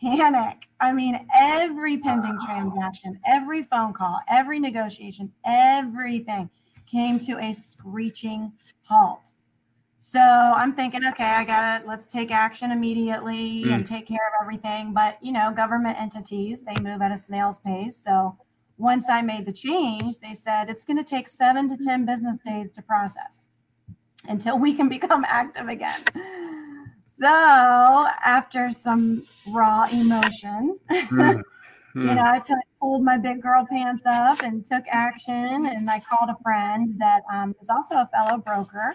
panic. 0.00 0.66
I 0.80 0.92
mean, 0.92 1.26
every 1.34 1.98
pending 1.98 2.38
transaction, 2.44 3.20
every 3.26 3.62
phone 3.62 3.92
call, 3.92 4.18
every 4.28 4.58
negotiation, 4.58 5.32
everything 5.44 6.50
came 6.86 7.18
to 7.20 7.38
a 7.38 7.52
screeching 7.52 8.52
halt. 8.84 9.32
So 9.98 10.20
I'm 10.20 10.74
thinking, 10.74 11.06
okay, 11.06 11.24
I 11.24 11.44
got 11.44 11.80
it. 11.80 11.86
Let's 11.86 12.06
take 12.06 12.32
action 12.32 12.72
immediately 12.72 13.62
mm. 13.64 13.72
and 13.72 13.86
take 13.86 14.08
care 14.08 14.16
of 14.16 14.42
everything. 14.42 14.92
But, 14.92 15.22
you 15.22 15.30
know, 15.30 15.52
government 15.52 16.00
entities, 16.00 16.64
they 16.64 16.74
move 16.82 17.02
at 17.02 17.12
a 17.12 17.16
snail's 17.16 17.60
pace. 17.60 17.96
So 17.96 18.36
once 18.78 19.08
I 19.08 19.22
made 19.22 19.46
the 19.46 19.52
change, 19.52 20.18
they 20.18 20.34
said 20.34 20.68
it's 20.68 20.84
going 20.84 20.96
to 20.96 21.04
take 21.04 21.28
seven 21.28 21.68
to 21.68 21.76
10 21.76 22.04
business 22.04 22.40
days 22.40 22.72
to 22.72 22.82
process 22.82 23.51
until 24.28 24.58
we 24.58 24.74
can 24.74 24.88
become 24.96 25.24
active 25.26 25.68
again. 25.68 26.02
So 27.06 27.26
after 27.26 28.72
some 28.72 29.24
raw 29.48 29.86
emotion, 29.92 30.78
mm. 30.90 31.08
Mm. 31.10 31.42
you 31.94 32.14
know, 32.14 32.22
I 32.24 32.38
t- 32.40 32.54
pulled 32.80 33.04
my 33.04 33.18
big 33.18 33.42
girl 33.42 33.66
pants 33.68 34.02
up 34.06 34.42
and 34.42 34.64
took 34.64 34.84
action. 34.88 35.66
And 35.66 35.88
I 35.88 36.00
called 36.00 36.30
a 36.30 36.42
friend 36.42 36.94
that 36.98 37.22
um, 37.32 37.54
is 37.60 37.70
also 37.70 37.96
a 37.96 38.08
fellow 38.12 38.38
broker. 38.38 38.94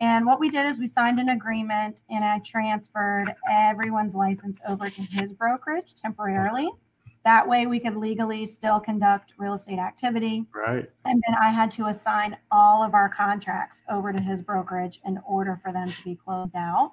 And 0.00 0.26
what 0.26 0.40
we 0.40 0.50
did 0.50 0.66
is 0.66 0.78
we 0.78 0.86
signed 0.86 1.18
an 1.20 1.30
agreement 1.30 2.02
and 2.10 2.24
I 2.24 2.40
transferred 2.40 3.34
everyone's 3.50 4.14
license 4.14 4.58
over 4.68 4.90
to 4.90 5.02
his 5.02 5.32
brokerage 5.32 5.94
temporarily. 5.94 6.70
That 7.24 7.48
way 7.48 7.66
we 7.66 7.80
could 7.80 7.96
legally 7.96 8.44
still 8.44 8.78
conduct 8.80 9.32
real 9.38 9.54
estate 9.54 9.78
activity. 9.78 10.44
Right. 10.54 10.90
And 11.06 11.22
then 11.26 11.36
I 11.40 11.50
had 11.50 11.70
to 11.72 11.86
assign 11.86 12.36
all 12.50 12.82
of 12.82 12.94
our 12.94 13.08
contracts 13.08 13.82
over 13.90 14.12
to 14.12 14.20
his 14.20 14.42
brokerage 14.42 15.00
in 15.06 15.18
order 15.26 15.58
for 15.62 15.72
them 15.72 15.88
to 15.88 16.04
be 16.04 16.16
closed 16.16 16.54
out. 16.54 16.92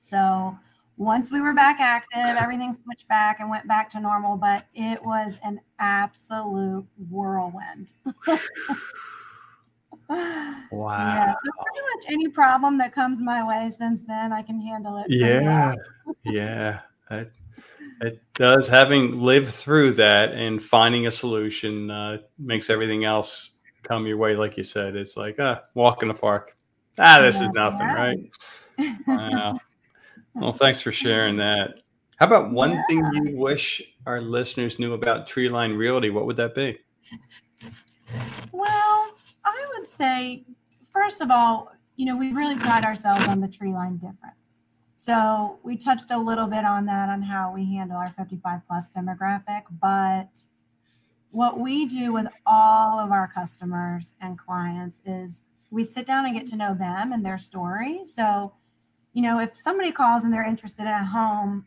So 0.00 0.58
once 0.96 1.30
we 1.30 1.40
were 1.40 1.52
back 1.52 1.78
active, 1.78 2.36
everything 2.38 2.72
switched 2.72 3.06
back 3.08 3.40
and 3.40 3.50
went 3.50 3.68
back 3.68 3.90
to 3.90 4.00
normal, 4.00 4.36
but 4.36 4.66
it 4.74 5.02
was 5.02 5.38
an 5.44 5.60
absolute 5.78 6.86
whirlwind. 7.10 7.92
Wow. 10.70 10.98
Yeah. 10.98 11.34
So 11.34 11.50
pretty 11.62 11.80
much 11.94 12.12
any 12.12 12.28
problem 12.28 12.78
that 12.78 12.92
comes 12.92 13.20
my 13.20 13.46
way 13.46 13.70
since 13.70 14.02
then, 14.02 14.32
I 14.32 14.42
can 14.42 14.60
handle 14.60 14.98
it. 14.98 15.06
Yeah. 15.08 15.74
Well. 16.04 16.16
yeah. 16.24 16.80
It, 17.10 17.32
it 18.00 18.22
does. 18.34 18.68
Having 18.68 19.20
lived 19.20 19.50
through 19.50 19.92
that 19.94 20.32
and 20.32 20.62
finding 20.62 21.06
a 21.06 21.10
solution 21.10 21.90
uh, 21.90 22.18
makes 22.38 22.70
everything 22.70 23.04
else 23.04 23.52
come 23.82 24.06
your 24.06 24.16
way. 24.16 24.36
Like 24.36 24.56
you 24.56 24.64
said, 24.64 24.96
it's 24.96 25.16
like, 25.16 25.38
uh, 25.38 25.60
walk 25.74 26.02
in 26.02 26.08
the 26.08 26.14
park. 26.14 26.56
Ah, 26.98 27.20
this 27.20 27.40
yeah, 27.40 27.46
is 27.46 27.50
nothing, 27.50 27.86
right? 27.86 28.18
Wow. 29.06 29.58
Well, 30.32 30.52
thanks 30.52 30.80
for 30.80 30.92
sharing 30.92 31.36
that. 31.38 31.80
How 32.16 32.26
about 32.26 32.52
one 32.52 32.70
yeah. 32.70 32.82
thing 32.88 33.10
you 33.14 33.36
wish 33.36 33.82
our 34.06 34.20
listeners 34.20 34.78
knew 34.78 34.92
about 34.92 35.26
Treeline 35.28 35.76
Realty? 35.76 36.08
What 36.10 36.24
would 36.26 36.36
that 36.36 36.54
be? 36.54 36.78
Well, 38.52 39.10
I 39.44 39.66
would 39.76 39.88
say, 39.88 40.44
first 40.92 41.20
of 41.20 41.30
all, 41.32 41.72
you 41.96 42.06
know, 42.06 42.16
we 42.16 42.32
really 42.32 42.56
pride 42.56 42.84
ourselves 42.84 43.26
on 43.26 43.40
the 43.40 43.48
Treeline 43.48 43.98
difference. 44.00 44.39
So 45.00 45.58
we 45.62 45.78
touched 45.78 46.10
a 46.10 46.18
little 46.18 46.46
bit 46.46 46.66
on 46.66 46.84
that 46.84 47.08
on 47.08 47.22
how 47.22 47.54
we 47.54 47.64
handle 47.74 47.96
our 47.96 48.12
55 48.18 48.60
plus 48.68 48.90
demographic, 48.94 49.62
but 49.80 50.44
what 51.30 51.58
we 51.58 51.86
do 51.86 52.12
with 52.12 52.26
all 52.44 52.98
of 53.00 53.10
our 53.10 53.26
customers 53.26 54.12
and 54.20 54.38
clients 54.38 55.00
is 55.06 55.44
we 55.70 55.84
sit 55.84 56.04
down 56.04 56.26
and 56.26 56.34
get 56.34 56.46
to 56.48 56.56
know 56.56 56.74
them 56.74 57.14
and 57.14 57.24
their 57.24 57.38
story. 57.38 58.02
So 58.04 58.52
you 59.14 59.22
know, 59.22 59.38
if 59.38 59.52
somebody 59.54 59.90
calls 59.90 60.22
and 60.22 60.34
they're 60.34 60.46
interested 60.46 60.82
in 60.82 60.88
a 60.88 61.06
home, 61.06 61.64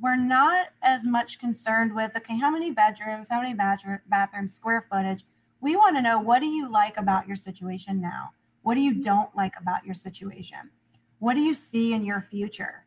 we're 0.00 0.14
not 0.14 0.68
as 0.80 1.04
much 1.04 1.40
concerned 1.40 1.92
with, 1.92 2.12
okay, 2.16 2.38
how 2.38 2.52
many 2.52 2.70
bedrooms, 2.70 3.30
how 3.30 3.40
many 3.40 3.52
bathroom, 3.52 3.98
bathrooms, 4.06 4.54
square 4.54 4.86
footage. 4.88 5.24
We 5.60 5.74
want 5.74 5.96
to 5.96 6.02
know 6.02 6.20
what 6.20 6.38
do 6.38 6.46
you 6.46 6.70
like 6.70 6.98
about 6.98 7.26
your 7.26 7.34
situation 7.34 8.00
now? 8.00 8.30
What 8.62 8.74
do 8.74 8.80
you 8.80 8.94
don't 8.94 9.34
like 9.34 9.54
about 9.60 9.84
your 9.84 9.94
situation? 9.94 10.70
What 11.18 11.34
do 11.34 11.40
you 11.40 11.54
see 11.54 11.92
in 11.92 12.04
your 12.04 12.20
future? 12.20 12.84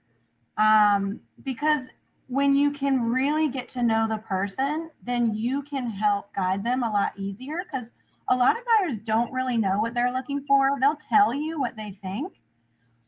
Um, 0.57 1.21
because 1.43 1.89
when 2.27 2.55
you 2.55 2.71
can 2.71 3.09
really 3.09 3.49
get 3.49 3.67
to 3.69 3.81
know 3.81 4.07
the 4.07 4.17
person, 4.17 4.91
then 5.03 5.33
you 5.33 5.63
can 5.63 5.89
help 5.89 6.33
guide 6.33 6.63
them 6.63 6.83
a 6.83 6.91
lot 6.91 7.13
easier 7.17 7.63
because 7.63 7.91
a 8.27 8.35
lot 8.35 8.55
of 8.57 8.63
buyers 8.65 8.97
don't 8.99 9.31
really 9.31 9.57
know 9.57 9.79
what 9.79 9.95
they're 9.95 10.13
looking 10.13 10.43
for. 10.47 10.79
They'll 10.79 10.95
tell 10.95 11.33
you 11.33 11.59
what 11.59 11.75
they 11.75 11.97
think, 12.03 12.33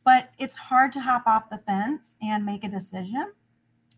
but 0.04 0.32
it's 0.40 0.56
hard 0.56 0.92
to 0.94 1.00
hop 1.00 1.24
off 1.28 1.52
the 1.52 1.60
fence 1.60 2.16
and 2.22 2.44
make 2.44 2.64
a 2.64 2.70
decision. 2.70 3.32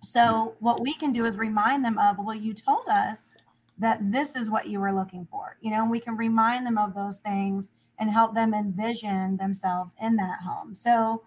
So, 0.03 0.55
what 0.59 0.81
we 0.81 0.93
can 0.95 1.13
do 1.13 1.23
is 1.23 1.37
remind 1.37 1.85
them 1.85 1.97
of, 1.97 2.17
well, 2.19 2.35
you 2.35 2.53
told 2.53 2.89
us 2.89 3.37
that 3.77 4.11
this 4.11 4.35
is 4.35 4.49
what 4.49 4.67
you 4.67 4.81
were 4.81 4.91
looking 4.91 5.25
for. 5.31 5.57
You 5.61 5.71
know, 5.71 5.85
we 5.85 6.01
can 6.01 6.17
remind 6.17 6.65
them 6.65 6.77
of 6.77 6.93
those 6.93 7.21
things 7.21 7.71
and 7.99 8.09
help 8.09 8.33
them 8.33 8.53
envision 8.53 9.37
themselves 9.37 9.95
in 10.01 10.15
that 10.15 10.39
home. 10.41 10.75
So, 10.75 11.23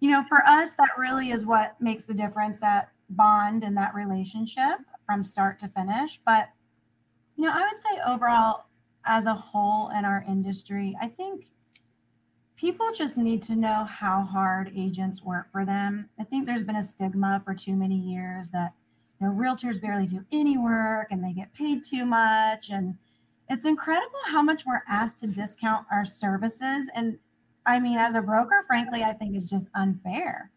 you 0.00 0.10
know, 0.10 0.24
for 0.28 0.46
us, 0.46 0.74
that 0.74 0.90
really 0.98 1.30
is 1.30 1.44
what 1.44 1.80
makes 1.80 2.04
the 2.04 2.14
difference 2.14 2.58
that 2.58 2.90
bond 3.08 3.62
and 3.62 3.76
that 3.76 3.94
relationship 3.94 4.78
from 5.06 5.22
start 5.22 5.58
to 5.60 5.68
finish. 5.68 6.20
But, 6.24 6.50
you 7.36 7.44
know, 7.44 7.52
I 7.52 7.66
would 7.66 7.78
say 7.78 8.00
overall, 8.06 8.64
as 9.04 9.26
a 9.26 9.34
whole 9.34 9.90
in 9.90 10.04
our 10.04 10.24
industry, 10.28 10.96
I 11.00 11.08
think 11.08 11.46
people 12.56 12.90
just 12.92 13.18
need 13.18 13.42
to 13.42 13.54
know 13.54 13.84
how 13.84 14.22
hard 14.22 14.72
agents 14.74 15.22
work 15.22 15.50
for 15.52 15.64
them. 15.64 16.08
I 16.18 16.24
think 16.24 16.46
there's 16.46 16.64
been 16.64 16.76
a 16.76 16.82
stigma 16.82 17.40
for 17.44 17.54
too 17.54 17.76
many 17.76 17.96
years 17.96 18.50
that 18.50 18.72
you 19.20 19.26
know 19.26 19.32
realtors 19.32 19.80
barely 19.80 20.06
do 20.06 20.24
any 20.32 20.58
work 20.58 21.08
and 21.10 21.22
they 21.22 21.32
get 21.32 21.54
paid 21.54 21.84
too 21.84 22.04
much 22.04 22.70
and 22.70 22.96
it's 23.48 23.64
incredible 23.64 24.18
how 24.26 24.42
much 24.42 24.64
we're 24.66 24.82
asked 24.88 25.18
to 25.18 25.26
discount 25.26 25.86
our 25.90 26.04
services 26.04 26.90
and 26.94 27.18
I 27.64 27.80
mean 27.80 27.98
as 27.98 28.14
a 28.14 28.20
broker 28.20 28.64
frankly 28.66 29.02
I 29.02 29.12
think 29.12 29.36
it's 29.36 29.48
just 29.48 29.70
unfair. 29.74 30.50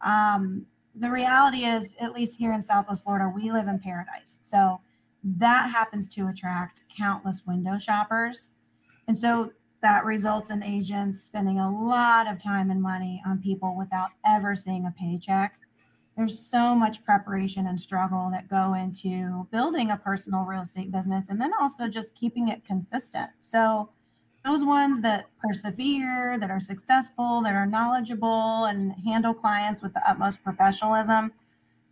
Um, 0.00 0.66
the 0.94 1.10
reality 1.10 1.64
is 1.64 1.94
at 2.00 2.12
least 2.12 2.38
here 2.38 2.52
in 2.52 2.62
Southwest 2.62 3.04
Florida 3.04 3.32
we 3.34 3.50
live 3.50 3.68
in 3.68 3.78
paradise. 3.78 4.38
So 4.42 4.80
that 5.24 5.70
happens 5.70 6.08
to 6.14 6.28
attract 6.28 6.82
countless 6.96 7.44
window 7.46 7.78
shoppers. 7.78 8.52
And 9.06 9.16
so 9.16 9.52
that 9.82 10.04
results 10.04 10.50
in 10.50 10.62
agents 10.62 11.22
spending 11.22 11.58
a 11.58 11.70
lot 11.70 12.30
of 12.30 12.38
time 12.38 12.70
and 12.70 12.80
money 12.80 13.22
on 13.26 13.40
people 13.40 13.76
without 13.76 14.10
ever 14.24 14.54
seeing 14.54 14.86
a 14.86 14.94
paycheck. 14.96 15.58
There's 16.16 16.38
so 16.38 16.74
much 16.74 17.04
preparation 17.04 17.66
and 17.66 17.80
struggle 17.80 18.28
that 18.32 18.48
go 18.48 18.74
into 18.74 19.46
building 19.50 19.90
a 19.90 19.96
personal 19.96 20.44
real 20.44 20.62
estate 20.62 20.92
business 20.92 21.28
and 21.28 21.40
then 21.40 21.52
also 21.58 21.88
just 21.88 22.14
keeping 22.14 22.48
it 22.48 22.64
consistent. 22.64 23.30
So, 23.40 23.90
those 24.44 24.64
ones 24.64 25.00
that 25.02 25.26
persevere, 25.38 26.36
that 26.40 26.50
are 26.50 26.58
successful, 26.58 27.42
that 27.42 27.54
are 27.54 27.64
knowledgeable, 27.64 28.64
and 28.64 28.92
handle 29.04 29.32
clients 29.32 29.82
with 29.82 29.94
the 29.94 30.08
utmost 30.08 30.42
professionalism, 30.42 31.32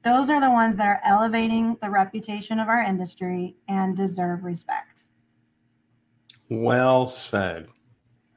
those 0.03 0.29
are 0.31 0.41
the 0.41 0.51
ones 0.51 0.77
that 0.77 0.87
are 0.89 1.01
elevating 1.05 1.77
the 1.81 1.91
reputation 1.91 2.59
of 2.59 2.69
our 2.69 2.83
industry 2.83 3.55
and 3.69 3.97
deserve 3.97 4.43
respect. 4.43 5.05
Well 6.49 7.07
said. 7.07 7.69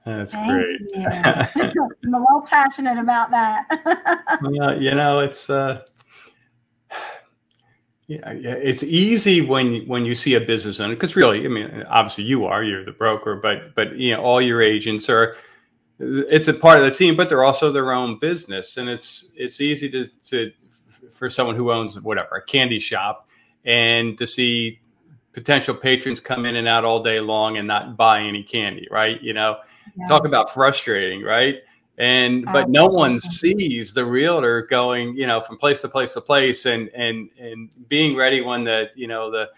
That's 0.06 0.34
Thank 0.34 0.52
great. 0.52 0.82
I'm 0.96 2.14
a 2.14 2.20
little 2.20 2.46
passionate 2.46 2.98
about 2.98 3.32
that. 3.32 4.40
well, 4.42 4.82
you 4.82 4.94
know, 4.96 5.22
it's 5.22 5.50
uh, 5.50 5.82
yeah, 8.08 8.34
yeah, 8.34 8.56
it's 8.56 8.84
easy 8.84 9.42
when 9.42 9.88
when 9.88 10.06
you 10.06 10.14
see 10.14 10.36
a 10.36 10.42
business 10.42 10.80
owner 10.80 10.94
because 10.94 11.16
really, 11.16 11.46
I 11.46 11.48
mean, 11.48 11.84
obviously 11.88 12.26
you 12.26 12.46
are, 12.46 12.64
you're 12.64 12.84
the 12.84 12.92
broker, 12.92 13.38
but 13.38 13.74
but 13.76 13.96
you 13.96 14.16
know, 14.16 14.22
all 14.22 14.42
your 14.42 14.62
agents 14.62 15.10
are. 15.10 15.36
It's 16.00 16.50
a 16.50 16.54
part 16.54 16.80
of 16.80 16.84
the 16.84 16.92
team, 16.92 17.16
but 17.16 17.30
they're 17.30 17.44
also 17.44 17.72
their 17.72 17.94
own 17.94 18.20
business, 18.20 18.76
and 18.76 18.90
it's 18.90 19.32
it's 19.38 19.62
easy 19.62 19.90
to 19.92 20.08
to 20.24 20.52
for 21.14 21.30
someone 21.30 21.56
who 21.56 21.72
owns 21.72 22.02
whatever 22.02 22.36
a 22.36 22.44
candy 22.44 22.80
shop 22.80 23.30
and 23.64 24.18
to 24.18 24.28
see 24.28 24.82
potential 25.32 25.74
patrons 25.74 26.20
come 26.20 26.46
in 26.46 26.58
and 26.58 26.68
out 26.68 26.84
all 26.84 27.02
day 27.02 27.20
long 27.20 27.58
and 27.58 27.68
not 27.68 27.96
buy 27.96 28.22
any 28.22 28.44
candy, 28.44 28.88
right? 28.92 29.22
You 29.22 29.34
know, 29.34 29.58
yes. 29.96 30.10
talk 30.10 30.26
about 30.26 30.54
frustrating, 30.54 31.22
right? 31.22 31.58
And 31.98 32.46
but 32.46 32.70
no 32.70 32.88
one 32.88 33.20
sees 33.20 33.94
the 33.94 34.04
realtor 34.04 34.64
going, 34.64 35.16
you 35.16 35.28
know, 35.28 35.42
from 35.42 35.58
place 35.58 35.82
to 35.82 35.90
place 35.90 36.14
to 36.14 36.22
place 36.22 36.66
and 36.66 36.90
and 36.90 37.30
and 37.38 37.70
being 37.88 38.18
ready 38.18 38.42
when 38.42 38.64
the 38.64 38.90
you 38.96 39.08
know 39.08 39.30
the 39.30 39.50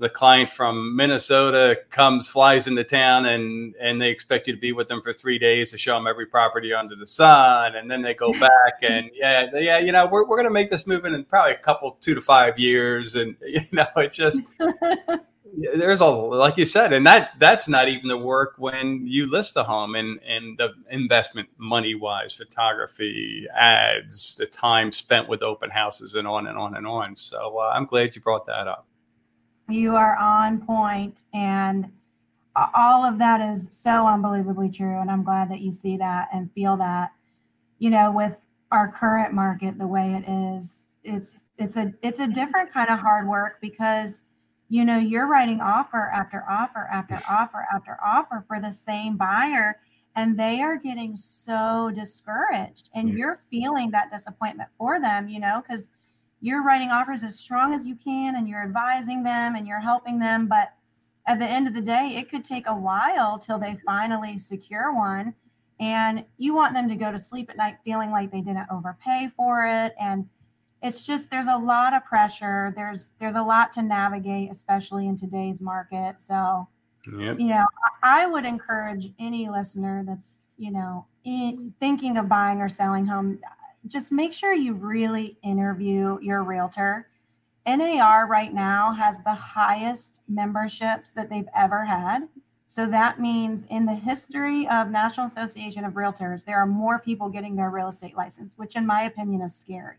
the 0.00 0.08
client 0.08 0.48
from 0.48 0.96
Minnesota 0.96 1.78
comes, 1.90 2.26
flies 2.26 2.66
into 2.66 2.82
town, 2.82 3.26
and 3.26 3.74
and 3.78 4.00
they 4.00 4.08
expect 4.08 4.46
you 4.46 4.54
to 4.54 4.60
be 4.60 4.72
with 4.72 4.88
them 4.88 5.02
for 5.02 5.12
three 5.12 5.38
days 5.38 5.70
to 5.70 5.78
show 5.78 5.94
them 5.94 6.06
every 6.06 6.24
property 6.24 6.72
under 6.72 6.96
the 6.96 7.06
sun, 7.06 7.76
and 7.76 7.90
then 7.90 8.00
they 8.00 8.14
go 8.14 8.32
back 8.40 8.80
and 8.82 9.10
yeah, 9.14 9.46
yeah, 9.54 9.78
you 9.78 9.92
know, 9.92 10.06
we're 10.06 10.26
we're 10.26 10.38
gonna 10.38 10.50
make 10.50 10.70
this 10.70 10.86
move 10.86 11.04
in, 11.04 11.14
in 11.14 11.24
probably 11.24 11.52
a 11.52 11.58
couple, 11.58 11.98
two 12.00 12.14
to 12.14 12.20
five 12.20 12.58
years, 12.58 13.14
and 13.14 13.36
you 13.46 13.60
know, 13.72 13.86
it 13.96 14.12
just 14.12 14.42
there's 15.56 16.00
a 16.00 16.06
like 16.06 16.56
you 16.56 16.66
said, 16.66 16.92
and 16.92 17.06
that 17.06 17.32
that's 17.38 17.68
not 17.68 17.88
even 17.88 18.08
the 18.08 18.18
work 18.18 18.54
when 18.58 19.06
you 19.06 19.26
list 19.26 19.56
a 19.56 19.64
home 19.64 19.94
and 19.94 20.20
and 20.26 20.58
the 20.58 20.74
investment 20.90 21.48
money 21.58 21.94
wise, 21.94 22.32
photography, 22.32 23.46
ads, 23.54 24.36
the 24.36 24.46
time 24.46 24.92
spent 24.92 25.28
with 25.28 25.42
open 25.42 25.70
houses, 25.70 26.14
and 26.14 26.26
on 26.26 26.46
and 26.46 26.56
on 26.56 26.76
and 26.76 26.86
on. 26.86 27.14
So 27.14 27.58
uh, 27.58 27.72
I'm 27.74 27.86
glad 27.86 28.14
you 28.14 28.22
brought 28.22 28.46
that 28.46 28.68
up. 28.68 28.86
You 29.68 29.94
are 29.96 30.16
on 30.16 30.64
point, 30.64 31.24
and 31.32 31.90
all 32.74 33.04
of 33.04 33.18
that 33.18 33.40
is 33.40 33.68
so 33.70 34.06
unbelievably 34.06 34.70
true. 34.70 35.00
And 35.00 35.10
I'm 35.10 35.22
glad 35.22 35.50
that 35.50 35.60
you 35.60 35.72
see 35.72 35.96
that 35.98 36.28
and 36.32 36.50
feel 36.52 36.76
that, 36.78 37.12
you 37.78 37.90
know, 37.90 38.12
with 38.12 38.36
our 38.70 38.90
current 38.90 39.32
market 39.32 39.78
the 39.78 39.86
way 39.86 40.14
it 40.14 40.30
is, 40.30 40.86
it's 41.02 41.46
it's 41.58 41.76
a 41.76 41.92
it's 42.02 42.18
a 42.18 42.28
different 42.28 42.72
kind 42.72 42.90
of 42.90 42.98
hard 42.98 43.28
work 43.28 43.58
because 43.60 44.24
you 44.70 44.84
know 44.84 44.96
you're 44.96 45.26
writing 45.26 45.60
offer 45.60 46.10
after 46.14 46.44
offer 46.48 46.88
after 46.90 47.20
offer 47.28 47.66
after 47.74 47.98
offer 48.02 48.42
for 48.46 48.60
the 48.60 48.72
same 48.72 49.16
buyer 49.16 49.76
and 50.16 50.38
they 50.38 50.60
are 50.60 50.76
getting 50.76 51.16
so 51.16 51.90
discouraged 51.94 52.88
and 52.94 53.12
you're 53.12 53.38
feeling 53.50 53.90
that 53.90 54.10
disappointment 54.10 54.70
for 54.78 55.00
them 55.00 55.28
you 55.28 55.40
know 55.40 55.60
because 55.60 55.90
you're 56.40 56.62
writing 56.62 56.90
offers 56.90 57.22
as 57.22 57.38
strong 57.38 57.74
as 57.74 57.86
you 57.86 57.94
can 57.96 58.36
and 58.36 58.48
you're 58.48 58.62
advising 58.62 59.22
them 59.22 59.56
and 59.56 59.66
you're 59.66 59.80
helping 59.80 60.18
them 60.18 60.46
but 60.46 60.72
at 61.26 61.38
the 61.38 61.46
end 61.46 61.66
of 61.66 61.74
the 61.74 61.82
day 61.82 62.14
it 62.16 62.30
could 62.30 62.44
take 62.44 62.66
a 62.66 62.74
while 62.74 63.38
till 63.38 63.58
they 63.58 63.76
finally 63.84 64.38
secure 64.38 64.94
one 64.94 65.34
and 65.80 66.24
you 66.36 66.54
want 66.54 66.74
them 66.74 66.88
to 66.88 66.94
go 66.94 67.10
to 67.10 67.18
sleep 67.18 67.50
at 67.50 67.56
night 67.56 67.76
feeling 67.84 68.10
like 68.10 68.30
they 68.30 68.40
didn't 68.40 68.68
overpay 68.70 69.28
for 69.36 69.66
it 69.66 69.94
and 70.00 70.28
it's 70.82 71.06
just 71.06 71.30
there's 71.30 71.46
a 71.46 71.58
lot 71.58 71.94
of 71.94 72.04
pressure. 72.04 72.72
There's 72.74 73.12
there's 73.20 73.36
a 73.36 73.42
lot 73.42 73.72
to 73.74 73.82
navigate 73.82 74.50
especially 74.50 75.06
in 75.08 75.16
today's 75.16 75.60
market. 75.60 76.16
So 76.18 76.68
yep. 77.18 77.38
you 77.38 77.48
know 77.48 77.64
I, 78.02 78.26
would 78.26 78.44
encourage 78.44 79.12
any 79.18 79.48
listener 79.48 80.04
that's 80.06 80.42
you 80.56 80.70
know 80.70 81.06
in, 81.24 81.74
thinking 81.80 82.16
of 82.16 82.28
buying 82.28 82.60
or 82.60 82.68
selling 82.68 83.06
home 83.06 83.40
just 83.86 84.12
make 84.12 84.32
sure 84.32 84.52
you 84.52 84.74
really 84.74 85.38
interview 85.42 86.18
your 86.20 86.42
realtor. 86.42 87.08
Nar 87.66 88.26
right 88.26 88.52
now 88.52 88.92
has 88.92 89.22
the 89.22 89.34
highest 89.34 90.22
memberships 90.28 91.12
that 91.12 91.30
they've 91.30 91.48
ever 91.54 91.84
had. 91.84 92.28
So 92.66 92.86
that 92.86 93.20
means 93.20 93.64
in 93.64 93.86
the 93.86 93.94
history 93.94 94.66
of 94.68 94.90
national 94.90 95.26
association 95.26 95.84
of 95.84 95.94
realtors 95.94 96.44
there 96.44 96.56
are 96.56 96.66
more 96.66 96.98
people 96.98 97.28
getting 97.28 97.56
their 97.56 97.70
real 97.70 97.88
estate 97.88 98.16
license 98.16 98.56
which 98.56 98.76
in 98.76 98.86
my 98.86 99.02
opinion 99.02 99.42
is 99.42 99.54
scary 99.54 99.96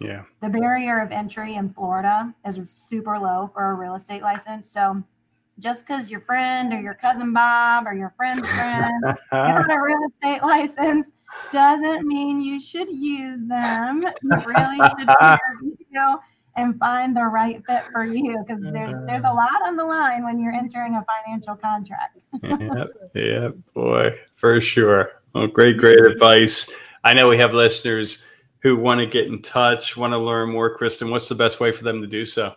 yeah. 0.00 0.22
The 0.40 0.48
barrier 0.48 1.00
of 1.00 1.10
entry 1.10 1.54
in 1.54 1.70
Florida 1.70 2.34
is 2.46 2.60
super 2.70 3.18
low 3.18 3.50
for 3.52 3.70
a 3.70 3.74
real 3.74 3.94
estate 3.94 4.22
license. 4.22 4.70
So 4.70 5.02
just 5.58 5.86
because 5.86 6.10
your 6.10 6.20
friend 6.20 6.72
or 6.72 6.80
your 6.80 6.94
cousin 6.94 7.32
Bob 7.32 7.86
or 7.86 7.94
your 7.94 8.14
friend's 8.16 8.48
friend 8.48 9.02
got 9.32 9.72
a 9.72 9.82
real 9.82 9.98
estate 10.06 10.42
license 10.42 11.12
doesn't 11.50 12.06
mean 12.06 12.40
you 12.40 12.60
should 12.60 12.88
use 12.88 13.46
them. 13.46 14.02
You 14.22 14.30
really 14.30 14.78
should 14.98 15.08
video 15.60 16.20
and 16.56 16.78
find 16.78 17.16
the 17.16 17.24
right 17.24 17.64
fit 17.66 17.82
for 17.92 18.04
you 18.04 18.44
because 18.46 18.62
there's 18.72 18.96
there's 19.06 19.24
a 19.24 19.32
lot 19.32 19.62
on 19.64 19.76
the 19.76 19.84
line 19.84 20.24
when 20.24 20.40
you're 20.40 20.52
entering 20.52 20.94
a 20.94 21.04
financial 21.04 21.56
contract. 21.56 22.24
yeah, 22.42 22.84
yeah, 23.14 23.48
boy, 23.74 24.16
for 24.34 24.60
sure. 24.60 25.10
Well, 25.34 25.48
great, 25.48 25.76
great 25.76 26.00
advice. 26.00 26.70
I 27.04 27.14
know 27.14 27.28
we 27.28 27.38
have 27.38 27.52
listeners 27.52 28.26
who 28.60 28.76
want 28.76 29.00
to 29.00 29.06
get 29.06 29.26
in 29.26 29.42
touch, 29.42 29.96
want 29.96 30.12
to 30.12 30.18
learn 30.18 30.50
more, 30.50 30.74
Kristen, 30.74 31.10
what's 31.10 31.28
the 31.28 31.34
best 31.34 31.60
way 31.60 31.72
for 31.72 31.84
them 31.84 32.00
to 32.00 32.06
do 32.06 32.26
so? 32.26 32.54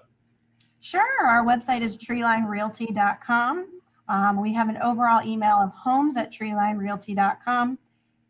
Sure. 0.79 1.25
Our 1.25 1.45
website 1.45 1.81
is 1.81 1.97
treelinerealty.com. 1.97 3.67
Um, 4.09 4.41
we 4.41 4.53
have 4.53 4.67
an 4.67 4.77
overall 4.81 5.25
email 5.25 5.55
of 5.55 5.71
homes 5.71 6.17
at 6.17 6.31
treelinerealty.com. 6.31 7.77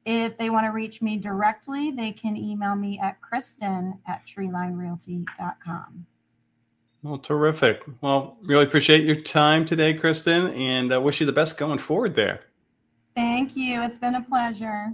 If 0.06 0.38
they 0.38 0.50
want 0.50 0.66
to 0.66 0.72
reach 0.72 1.02
me 1.02 1.18
directly, 1.18 1.92
they 1.92 2.12
can 2.12 2.36
email 2.36 2.76
me 2.76 3.00
at 3.00 3.22
kristen 3.22 4.00
at 4.08 4.26
treelinerealty.com. 4.26 6.06
Well, 7.04 7.18
terrific. 7.18 7.84
Well, 8.02 8.38
really 8.44 8.64
appreciate 8.64 9.06
your 9.06 9.16
time 9.16 9.66
today, 9.66 9.94
Kristen, 9.96 10.48
and 10.54 10.94
I 10.94 10.98
uh, 10.98 11.00
wish 11.00 11.20
you 11.20 11.26
the 11.26 11.32
best 11.32 11.58
going 11.58 11.80
forward 11.80 12.16
there. 12.16 12.42
Thank 13.16 13.56
you. 13.56 13.82
It's 13.82 13.98
been 13.98 14.16
a 14.16 14.22
pleasure. 14.22 14.94